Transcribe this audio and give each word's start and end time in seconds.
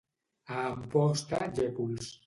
A 0.55 0.63
Amposta, 0.69 1.43
llépols. 1.61 2.13